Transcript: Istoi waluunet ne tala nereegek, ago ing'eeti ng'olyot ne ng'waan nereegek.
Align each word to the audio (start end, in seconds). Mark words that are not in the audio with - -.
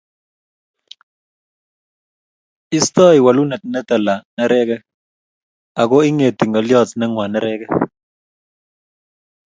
Istoi 2.77 3.17
waluunet 3.25 3.63
ne 3.71 3.81
tala 3.87 4.15
nereegek, 4.35 4.81
ago 5.81 5.97
ing'eeti 6.09 6.43
ng'olyot 6.47 6.89
ne 6.95 7.05
ng'waan 7.07 7.31
nereegek. 7.33 7.71